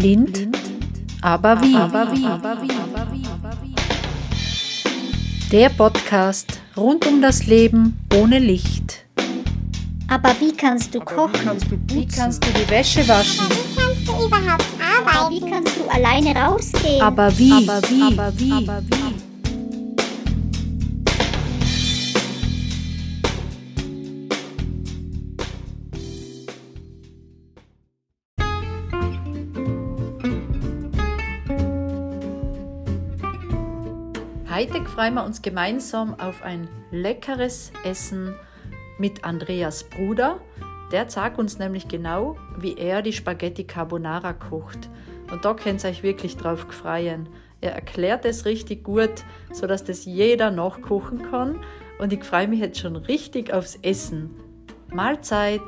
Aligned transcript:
Blind, 0.00 0.48
aber 1.20 1.60
wie? 1.60 1.76
Der 5.52 5.68
Podcast 5.68 6.58
rund 6.74 7.06
um 7.06 7.20
das 7.20 7.44
Leben 7.44 7.98
ohne 8.14 8.38
Licht. 8.38 9.04
Aber 10.08 10.30
wie 10.40 10.52
kannst 10.56 10.94
du 10.94 11.00
kochen? 11.00 11.50
Wie 11.88 12.06
kannst 12.06 12.42
du 12.42 12.48
die 12.50 12.70
Wäsche 12.70 13.06
waschen? 13.06 13.44
Wie 13.50 13.76
kannst 13.78 14.08
du 14.08 14.12
überhaupt 14.24 14.64
arbeiten? 14.80 15.34
Wie 15.34 15.50
kannst 15.50 15.76
du 15.76 15.86
alleine 15.90 16.34
rausgehen? 16.34 17.02
Aber 17.02 17.38
wie? 17.38 17.52
Aber 17.52 17.82
wie? 17.90 18.02
Aber 18.02 18.32
wie? 18.38 18.52
Aber 18.52 18.82
wie? 18.88 19.29
Heute 34.52 34.84
freuen 34.84 35.14
wir 35.14 35.24
uns 35.24 35.42
gemeinsam 35.42 36.18
auf 36.18 36.42
ein 36.42 36.68
leckeres 36.90 37.70
Essen 37.84 38.34
mit 38.98 39.22
Andreas 39.22 39.84
Bruder. 39.84 40.40
Der 40.90 41.06
zeigt 41.06 41.38
uns 41.38 41.60
nämlich 41.60 41.86
genau, 41.86 42.36
wie 42.58 42.76
er 42.76 43.00
die 43.00 43.12
Spaghetti 43.12 43.62
Carbonara 43.62 44.32
kocht. 44.32 44.90
Und 45.30 45.44
da 45.44 45.54
könnt 45.54 45.84
ihr 45.84 45.90
euch 45.90 46.02
wirklich 46.02 46.36
drauf 46.36 46.66
freuen. 46.68 47.28
Er 47.60 47.76
erklärt 47.76 48.24
es 48.24 48.44
richtig 48.44 48.82
gut, 48.82 49.22
sodass 49.52 49.84
das 49.84 50.04
jeder 50.04 50.50
nachkochen 50.50 51.30
kann. 51.30 51.60
Und 52.00 52.12
ich 52.12 52.24
freue 52.24 52.48
mich 52.48 52.58
jetzt 52.58 52.80
schon 52.80 52.96
richtig 52.96 53.52
aufs 53.52 53.76
Essen. 53.82 54.34
Mahlzeit! 54.88 55.62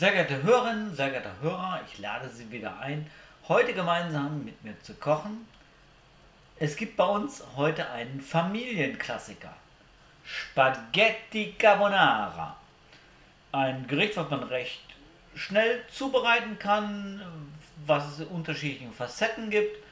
Sehr 0.00 0.12
geehrte 0.12 0.42
Hörerinnen, 0.42 0.96
sehr 0.96 1.10
geehrte 1.10 1.30
Hörer, 1.42 1.82
ich 1.86 1.98
lade 1.98 2.26
Sie 2.30 2.50
wieder 2.50 2.80
ein, 2.80 3.04
heute 3.48 3.74
gemeinsam 3.74 4.42
mit 4.46 4.64
mir 4.64 4.80
zu 4.80 4.94
kochen. 4.94 5.46
Es 6.56 6.76
gibt 6.76 6.96
bei 6.96 7.04
uns 7.04 7.44
heute 7.54 7.90
einen 7.90 8.22
Familienklassiker. 8.22 9.54
Spaghetti 10.24 11.52
Carbonara. 11.58 12.56
Ein 13.52 13.86
Gericht, 13.88 14.16
was 14.16 14.30
man 14.30 14.44
recht 14.44 14.80
schnell 15.34 15.82
zubereiten 15.92 16.58
kann, 16.58 17.20
was 17.84 18.12
es 18.12 18.20
in 18.20 18.28
unterschiedlichen 18.28 18.94
Facetten 18.94 19.50
gibt. 19.50 19.84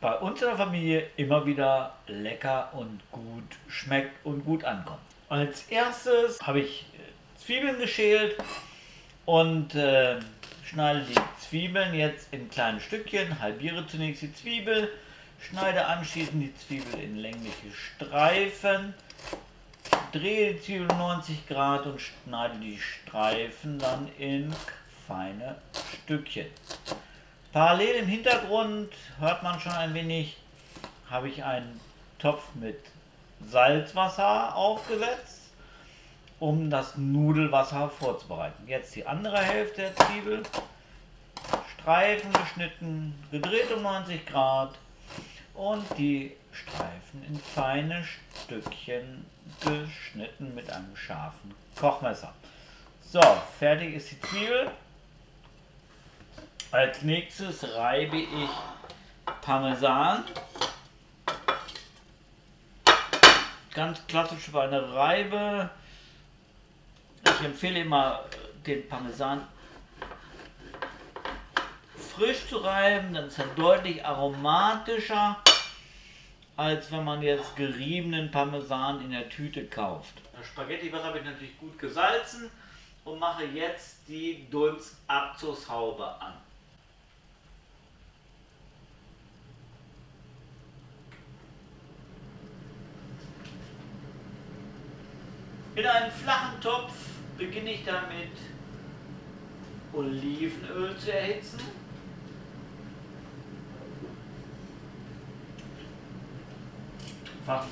Bei 0.00 0.14
uns 0.14 0.40
in 0.40 0.48
der 0.48 0.56
Familie 0.56 1.10
immer 1.18 1.44
wieder 1.44 1.92
lecker 2.06 2.70
und 2.72 3.02
gut 3.12 3.58
schmeckt 3.68 4.24
und 4.24 4.46
gut 4.46 4.64
ankommt. 4.64 5.02
Als 5.28 5.64
erstes 5.64 6.40
habe 6.40 6.60
ich 6.60 6.86
Zwiebeln 7.36 7.78
geschält, 7.78 8.38
und 9.26 9.74
äh, 9.74 10.16
schneide 10.64 11.02
die 11.02 11.20
Zwiebeln 11.40 11.94
jetzt 11.94 12.28
in 12.32 12.50
kleine 12.50 12.80
Stückchen, 12.80 13.40
halbiere 13.40 13.86
zunächst 13.86 14.22
die 14.22 14.34
Zwiebel, 14.34 14.90
schneide 15.40 15.86
anschließend 15.86 16.42
die 16.42 16.54
Zwiebel 16.54 17.00
in 17.00 17.16
längliche 17.16 17.70
Streifen, 17.72 18.94
drehe 20.12 20.54
die 20.54 20.60
Zwiebel 20.60 20.86
90 20.88 21.46
Grad 21.46 21.86
und 21.86 22.00
schneide 22.00 22.58
die 22.58 22.78
Streifen 22.78 23.78
dann 23.78 24.08
in 24.18 24.54
feine 25.06 25.56
Stückchen. 26.04 26.46
Parallel 27.52 27.96
im 27.96 28.08
Hintergrund 28.08 28.90
hört 29.20 29.42
man 29.42 29.60
schon 29.60 29.72
ein 29.72 29.94
wenig, 29.94 30.36
habe 31.08 31.28
ich 31.28 31.44
einen 31.44 31.80
Topf 32.18 32.42
mit 32.54 32.80
Salzwasser 33.48 34.56
aufgesetzt 34.56 35.43
um 36.44 36.68
das 36.68 36.98
Nudelwasser 36.98 37.88
vorzubereiten. 37.88 38.68
Jetzt 38.68 38.94
die 38.94 39.06
andere 39.06 39.38
Hälfte 39.38 39.80
der 39.80 39.96
Zwiebel. 39.96 40.42
Streifen 41.72 42.30
geschnitten, 42.34 43.14
gedreht 43.30 43.72
um 43.72 43.82
90 43.82 44.26
Grad 44.26 44.74
und 45.54 45.86
die 45.96 46.36
Streifen 46.52 47.24
in 47.26 47.38
feine 47.38 48.04
Stückchen 48.44 49.24
geschnitten 49.60 50.54
mit 50.54 50.70
einem 50.70 50.94
scharfen 50.94 51.54
Kochmesser. 51.80 52.34
So, 53.00 53.22
fertig 53.58 53.94
ist 53.94 54.10
die 54.10 54.20
Zwiebel. 54.20 54.70
Als 56.72 57.00
nächstes 57.00 57.74
reibe 57.74 58.18
ich 58.18 58.50
Parmesan. 59.40 60.24
Ganz 63.72 64.06
klassisch 64.06 64.52
bei 64.52 64.64
einer 64.64 64.92
Reibe 64.92 65.70
empfehle 67.44 67.80
immer, 67.80 68.24
den 68.66 68.88
Parmesan 68.88 69.46
frisch 72.14 72.48
zu 72.48 72.58
reiben, 72.58 73.12
dann 73.12 73.26
ist 73.26 73.38
er 73.38 73.46
deutlich 73.56 74.04
aromatischer, 74.04 75.36
als 76.56 76.90
wenn 76.92 77.04
man 77.04 77.22
jetzt 77.22 77.56
geriebenen 77.56 78.30
Parmesan 78.30 79.00
in 79.00 79.10
der 79.10 79.28
Tüte 79.28 79.66
kauft. 79.66 80.14
Das 80.36 80.46
Spaghetti-Wasser 80.46 81.04
habe 81.04 81.18
ich 81.18 81.24
natürlich 81.24 81.58
gut 81.58 81.78
gesalzen 81.78 82.50
und 83.04 83.18
mache 83.18 83.44
jetzt 83.44 83.98
die 84.06 84.48
Dunstabzugshaube 84.50 86.06
an. 86.20 86.34
In 95.74 95.84
einen 95.84 96.12
flachen 96.12 96.60
Topf 96.60 96.92
beginne 97.36 97.72
ich 97.72 97.84
damit 97.84 98.30
Olivenöl 99.92 100.96
zu 100.98 101.12
erhitzen. 101.12 101.60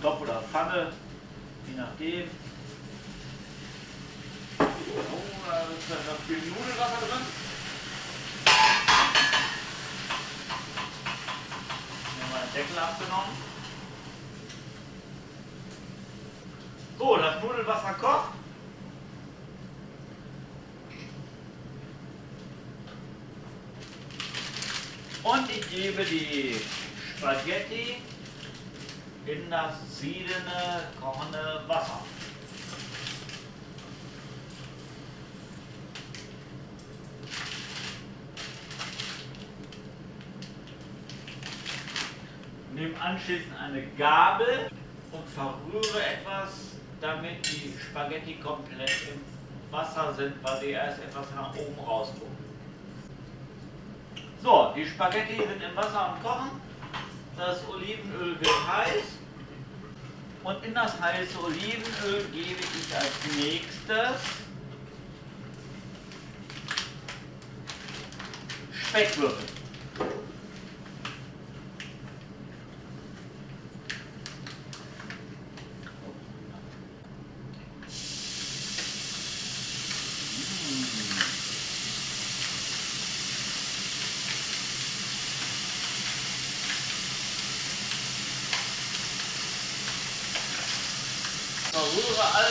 Topf 0.02 0.20
oder 0.20 0.42
Pfanne, 0.42 0.92
je 1.66 1.74
nachdem. 1.76 2.28
Oh, 4.58 4.66
da 5.46 5.60
ist 5.60 5.90
dann 5.90 6.06
noch 6.06 6.20
viel 6.26 6.36
Nudelwasser 6.36 7.06
drin. 7.06 7.26
Ich 12.04 12.22
habe 12.22 12.32
meinen 12.32 12.52
Deckel 12.54 12.78
abgenommen. 12.78 13.36
So, 16.98 17.16
das 17.16 17.42
Nudelwasser 17.42 17.94
kocht. 17.94 18.41
Und 25.22 25.48
ich 25.48 25.70
gebe 25.70 26.04
die 26.04 26.56
Spaghetti 27.16 27.98
in 29.24 29.48
das 29.48 29.74
siedende, 30.00 30.88
kochende 31.00 31.62
Wasser. 31.68 32.02
Nehme 42.74 43.00
anschließend 43.00 43.54
eine 43.60 43.86
Gabel 43.96 44.70
und 45.12 45.28
verrühre 45.28 46.04
etwas, 46.04 46.50
damit 47.00 47.46
die 47.46 47.74
Spaghetti 47.78 48.34
komplett 48.36 48.90
im 49.12 49.20
Wasser 49.70 50.14
sind, 50.14 50.34
weil 50.42 50.60
sie 50.60 50.70
erst 50.70 50.98
etwas 50.98 51.26
nach 51.36 51.54
oben 51.54 51.78
rausgucken. 51.78 52.31
So, 54.42 54.72
die 54.74 54.84
Spaghetti 54.84 55.36
sind 55.36 55.62
im 55.62 55.76
Wasser 55.76 56.00
am 56.00 56.22
Kochen. 56.22 56.50
Das 57.36 57.60
Olivenöl 57.68 58.40
wird 58.40 58.68
heiß. 58.68 59.04
Und 60.42 60.64
in 60.64 60.74
das 60.74 61.00
heiße 61.00 61.38
Olivenöl 61.38 62.24
gebe 62.32 62.58
ich 62.60 62.96
als 62.96 63.36
nächstes 63.36 64.20
Speckwürfel. 68.72 69.51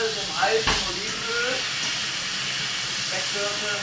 Alles 0.02 0.16
im 0.16 0.40
heißen 0.40 0.72
Olivenöl. 0.88 1.54
Speckwürfel. 3.06 3.78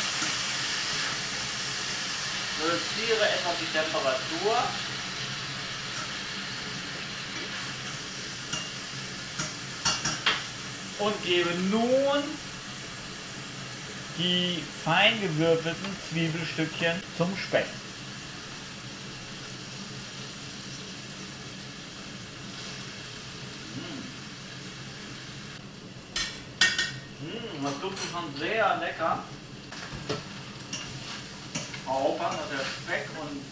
Reduziere 2.62 3.25
etwas 3.30 3.56
die 3.62 3.71
Temperatur. 3.77 4.57
und 11.00 11.24
gebe 11.24 11.50
nun 11.71 12.24
die 14.18 14.62
fein 14.83 15.22
gewürfelten 15.22 15.95
Zwiebelstückchen 16.10 17.01
zum 17.18 17.38
Speck. 17.38 17.68
Mmh, 27.60 27.66
das 27.66 27.80
duftet 27.82 28.12
schon 28.12 28.36
sehr 28.38 28.78
lecker. 28.78 29.24
Aufpassen, 31.86 32.38
dass 32.38 32.50
der 32.50 32.66
Speck 32.66 33.10
und 33.20 33.44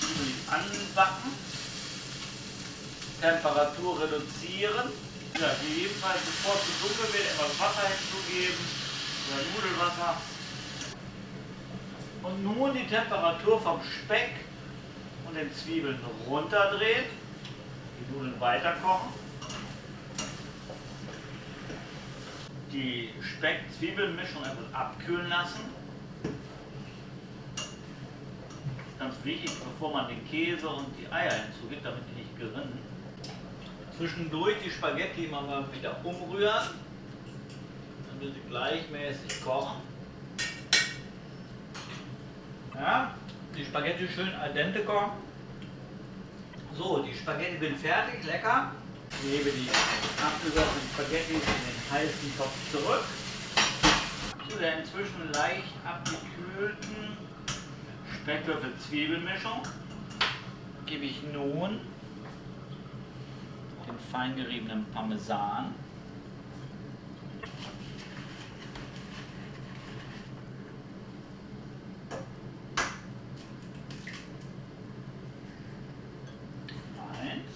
Zwiebeln 0.00 0.34
anbacken. 0.48 1.32
Temperatur 3.20 4.02
reduzieren. 4.02 4.90
Ja, 5.40 5.50
gegebenenfalls 5.60 6.20
bevor 6.20 6.54
es 6.54 6.60
zu 6.64 6.86
dunkel 6.86 7.12
wird, 7.12 7.26
etwas 7.26 7.58
Wasser 7.58 7.88
hinzugeben 7.88 8.64
oder 9.28 9.42
Nudelwasser. 9.54 10.16
Und 12.22 12.44
nun 12.44 12.74
die 12.74 12.86
Temperatur 12.86 13.60
vom 13.60 13.80
Speck 13.82 14.30
und 15.26 15.34
den 15.34 15.54
Zwiebeln 15.54 15.98
runterdrehen. 16.26 17.04
Die 17.98 18.12
Nudeln 18.12 18.40
weiter 18.40 18.74
Die 22.74 23.08
Speck-Zwiebelmischung 23.22 24.42
etwas 24.42 24.74
abkühlen 24.74 25.28
lassen. 25.28 25.60
Ganz 28.98 29.14
wichtig, 29.22 29.52
bevor 29.60 29.92
man 29.92 30.08
den 30.08 30.28
Käse 30.28 30.68
und 30.68 30.86
die 30.98 31.06
Eier 31.12 31.32
hinzugibt, 31.32 31.84
damit 31.84 32.02
die 32.10 32.22
nicht 32.22 32.36
gerinnen. 32.36 32.76
Zwischendurch 33.96 34.56
die 34.64 34.72
Spaghetti 34.72 35.28
mal 35.28 35.64
wieder 35.72 36.04
umrühren, 36.04 36.70
damit 38.08 38.34
sie 38.34 38.40
gleichmäßig 38.48 39.44
kochen. 39.44 39.80
Ja, 42.74 43.14
die 43.56 43.64
Spaghetti 43.64 44.08
schön 44.08 44.34
al 44.34 44.52
dente 44.52 44.80
kochen. 44.80 45.12
So, 46.76 47.04
die 47.04 47.14
Spaghetti 47.14 47.58
sind 47.58 47.78
fertig, 47.78 48.24
lecker. 48.24 48.72
Ich 49.22 49.30
gebe 49.30 49.50
die 49.50 49.68
abgesessenen 50.22 50.88
Spaghetti 50.92 51.34
in 51.34 51.40
den 51.40 51.90
heißen 51.90 52.36
Topf 52.36 52.56
zurück. 52.70 53.04
Zu 54.48 54.58
der 54.58 54.78
inzwischen 54.80 55.32
leicht 55.32 55.74
abgekühlten 55.84 57.16
Speckwürfel-Zwiebelmischung 58.22 59.62
gebe 60.86 61.04
ich 61.04 61.22
nun 61.32 61.80
den 63.86 63.98
fein 64.10 64.36
geriebenen 64.36 64.84
Parmesan. 64.92 65.74
Eins. 77.20 77.52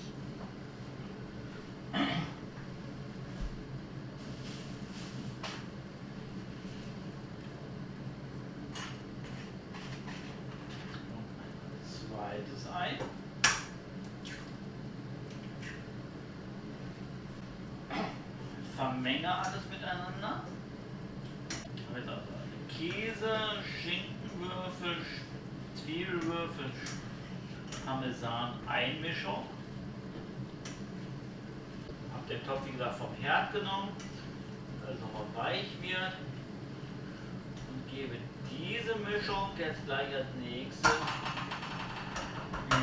Und 11.15 11.31
ein 11.41 11.83
zweites 11.87 12.63
Ei. 12.73 12.99
Vermenge 19.29 19.35
alles 19.37 19.65
miteinander. 19.71 20.43
Käse, 22.69 23.39
Schinkenwürfel, 23.83 25.05
Zwiebelwürfel, 25.75 26.71
Parmesan, 27.85 28.55
Einmischung. 28.67 29.45
Habe 32.13 32.29
den 32.29 32.47
Topf 32.47 32.61
wie 32.67 32.73
gesagt 32.73 32.99
vom 32.99 33.15
Herd 33.21 33.53
genommen, 33.53 33.91
dass 34.81 34.95
es 34.95 35.01
nochmal 35.01 35.27
weich 35.35 35.67
wird. 35.83 36.13
Und 37.69 37.91
gebe 37.91 38.17
diese 38.51 38.95
Mischung 38.97 39.51
jetzt 39.59 39.85
gleich 39.87 40.15
als 40.15 40.27
nächstes 40.41 40.93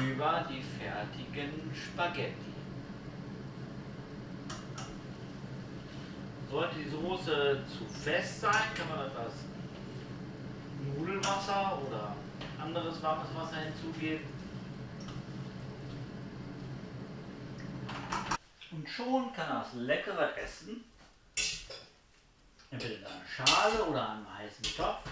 über 0.05 0.45
die 0.49 0.61
fertigen 0.61 1.71
Spaghetti. 1.73 2.54
Sollte 6.55 6.75
die 6.75 6.89
Soße 6.89 7.65
zu 7.67 7.83
fest 7.83 8.39
sein, 8.39 8.63
kann 8.77 8.87
man 8.87 9.07
etwas 9.07 9.33
Nudelwasser 10.85 11.81
oder 11.85 12.15
anderes 12.57 13.03
warmes 13.03 13.27
Wasser 13.35 13.57
hinzugeben. 13.57 14.25
Und 18.71 18.87
schon 18.87 19.33
kann 19.33 19.49
das 19.49 19.73
leckere 19.73 20.37
Essen 20.37 20.85
entweder 22.71 22.99
in 22.99 23.05
einer 23.05 23.27
Schale 23.27 23.83
oder 23.83 24.11
einem 24.11 24.37
heißen 24.37 24.63
Topf 24.77 25.09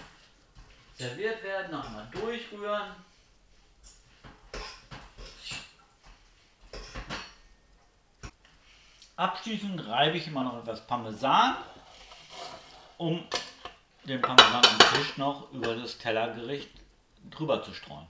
serviert 0.96 1.42
werden, 1.42 1.72
noch 1.72 1.84
einmal 1.84 2.08
durchrühren. 2.10 2.92
Abschließend 9.16 9.86
reibe 9.86 10.16
ich 10.16 10.26
immer 10.26 10.42
noch 10.42 10.58
etwas 10.58 10.84
Parmesan, 10.86 11.56
um 12.98 13.24
den 14.04 14.20
Parmesan 14.20 14.64
am 14.64 14.78
Tisch 14.94 15.16
noch 15.16 15.52
über 15.52 15.76
das 15.76 15.98
Tellergericht 15.98 16.70
drüber 17.30 17.62
zu 17.62 17.72
streuen. 17.72 18.06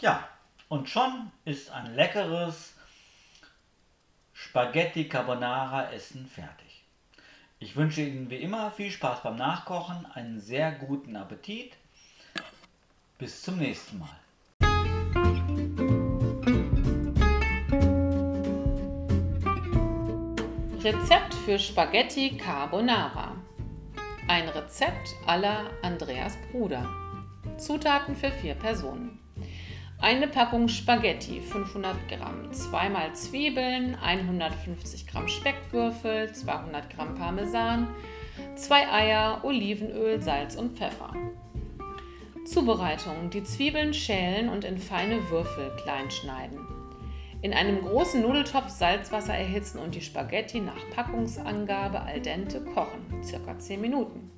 Ja, 0.00 0.26
und 0.68 0.88
schon 0.88 1.30
ist 1.44 1.70
ein 1.70 1.94
leckeres 1.94 2.72
Spaghetti 4.32 5.08
Carbonara 5.08 5.92
Essen 5.92 6.26
fertig. 6.26 6.84
Ich 7.58 7.76
wünsche 7.76 8.00
Ihnen 8.00 8.30
wie 8.30 8.36
immer 8.36 8.70
viel 8.70 8.90
Spaß 8.90 9.22
beim 9.22 9.36
Nachkochen, 9.36 10.06
einen 10.14 10.40
sehr 10.40 10.72
guten 10.72 11.16
Appetit. 11.16 11.76
Bis 13.18 13.42
zum 13.42 13.58
nächsten 13.58 13.98
Mal. 13.98 14.16
Rezept 20.82 21.34
für 21.34 21.58
Spaghetti 21.58 22.38
Carbonara. 22.38 23.36
Ein 24.28 24.48
Rezept 24.48 25.14
aller 25.26 25.66
Andreas 25.82 26.38
Bruder. 26.50 26.88
Zutaten 27.58 28.16
für 28.16 28.30
vier 28.30 28.54
Personen. 28.54 29.18
Eine 30.00 30.26
Packung 30.26 30.68
Spaghetti 30.68 31.42
500 31.42 32.08
Gramm, 32.08 32.50
zweimal 32.54 33.14
Zwiebeln, 33.14 33.94
150 33.94 35.06
Gramm 35.06 35.28
Speckwürfel, 35.28 36.32
200 36.32 36.88
Gramm 36.88 37.14
Parmesan, 37.14 37.86
zwei 38.54 38.90
Eier, 38.90 39.40
Olivenöl, 39.42 40.22
Salz 40.22 40.56
und 40.56 40.78
Pfeffer. 40.78 41.12
Zubereitung: 42.46 43.28
Die 43.28 43.44
Zwiebeln 43.44 43.92
schälen 43.92 44.48
und 44.48 44.64
in 44.64 44.78
feine 44.78 45.28
Würfel 45.28 45.76
klein 45.82 46.10
schneiden. 46.10 46.79
In 47.42 47.54
einem 47.54 47.80
großen 47.80 48.20
Nudeltopf 48.20 48.68
Salzwasser 48.68 49.34
erhitzen 49.34 49.78
und 49.78 49.94
die 49.94 50.02
Spaghetti 50.02 50.60
nach 50.60 50.90
Packungsangabe 50.94 52.00
al 52.02 52.20
dente 52.20 52.60
kochen, 52.60 53.22
circa 53.24 53.58
10 53.58 53.80
Minuten. 53.80 54.30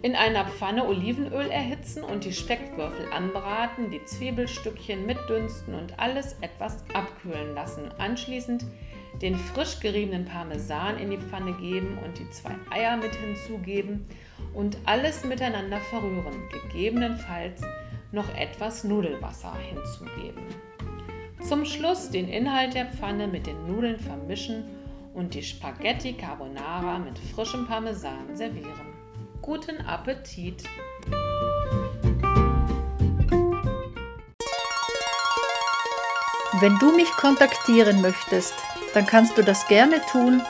In 0.00 0.16
einer 0.16 0.46
Pfanne 0.46 0.86
Olivenöl 0.86 1.50
erhitzen 1.50 2.02
und 2.02 2.24
die 2.24 2.32
Speckwürfel 2.32 3.12
anbraten, 3.12 3.90
die 3.90 4.02
Zwiebelstückchen 4.02 5.04
mitdünsten 5.04 5.74
und 5.74 5.98
alles 5.98 6.38
etwas 6.40 6.84
abkühlen 6.94 7.54
lassen. 7.54 7.90
Anschließend 7.98 8.64
den 9.20 9.36
frisch 9.36 9.78
geriebenen 9.80 10.24
Parmesan 10.24 10.96
in 10.96 11.10
die 11.10 11.18
Pfanne 11.18 11.52
geben 11.52 11.98
und 12.02 12.18
die 12.18 12.30
zwei 12.30 12.54
Eier 12.70 12.96
mit 12.96 13.14
hinzugeben 13.14 14.06
und 14.54 14.78
alles 14.86 15.22
miteinander 15.26 15.80
verrühren. 15.80 16.48
Gegebenenfalls 16.50 17.60
noch 18.10 18.34
etwas 18.36 18.84
Nudelwasser 18.84 19.54
hinzugeben. 19.58 20.46
Zum 21.46 21.64
Schluss 21.64 22.10
den 22.10 22.28
Inhalt 22.28 22.74
der 22.74 22.86
Pfanne 22.86 23.26
mit 23.26 23.46
den 23.46 23.66
Nudeln 23.66 23.98
vermischen 23.98 24.64
und 25.14 25.34
die 25.34 25.42
Spaghetti 25.42 26.12
Carbonara 26.12 26.98
mit 26.98 27.18
frischem 27.18 27.66
Parmesan 27.66 28.34
servieren. 28.34 28.94
Guten 29.42 29.78
Appetit! 29.86 30.62
Wenn 36.60 36.78
du 36.78 36.94
mich 36.94 37.10
kontaktieren 37.12 38.02
möchtest, 38.02 38.54
dann 38.92 39.06
kannst 39.06 39.38
du 39.38 39.42
das 39.42 39.66
gerne 39.66 40.00
tun 40.10 40.42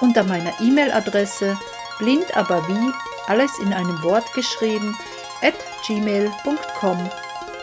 unter 0.00 0.22
meiner 0.22 0.52
E-Mail-Adresse 0.60 1.58
blind 1.98 2.36
aber 2.36 2.66
wie, 2.68 2.92
alles 3.26 3.58
in 3.58 3.72
einem 3.72 4.02
Wort 4.02 4.32
geschrieben, 4.34 4.96
at 5.42 5.54
gmail.com 5.86 7.10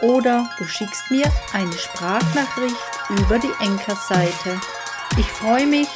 oder 0.01 0.49
du 0.57 0.65
schickst 0.65 1.09
mir 1.11 1.25
eine 1.53 1.73
Sprachnachricht 1.73 2.75
über 3.09 3.39
die 3.39 3.51
Enker-Seite. 3.59 4.59
Ich 5.17 5.31
freue 5.31 5.65
mich, 5.65 5.87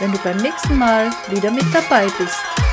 wenn 0.00 0.12
du 0.12 0.18
beim 0.18 0.38
nächsten 0.38 0.76
Mal 0.78 1.10
wieder 1.30 1.50
mit 1.50 1.64
dabei 1.72 2.06
bist. 2.18 2.63